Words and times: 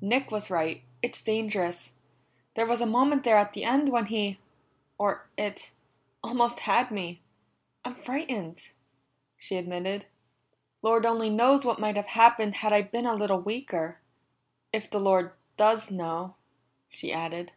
"Nick 0.00 0.30
was 0.30 0.48
right; 0.48 0.82
it's 1.02 1.22
dangerous. 1.22 1.96
There 2.54 2.64
was 2.64 2.80
a 2.80 2.86
moment 2.86 3.22
there 3.22 3.36
at 3.36 3.52
the 3.52 3.64
end 3.64 3.90
when 3.90 4.06
he 4.06 4.38
or 4.96 5.28
it 5.36 5.72
almost 6.22 6.60
had 6.60 6.90
me. 6.90 7.20
I'm 7.84 7.94
frightened," 7.94 8.70
she 9.36 9.58
admitted. 9.58 10.06
"Lord 10.80 11.04
only 11.04 11.28
knows 11.28 11.66
what 11.66 11.78
might 11.80 11.96
have 11.96 12.08
happened 12.16 12.54
had 12.54 12.72
I 12.72 12.80
been 12.80 13.04
a 13.04 13.14
little 13.14 13.42
weaker. 13.42 14.00
If 14.72 14.88
the 14.90 15.00
Lord 15.00 15.32
does 15.58 15.90
know," 15.90 16.36
she 16.88 17.12
added. 17.12 17.52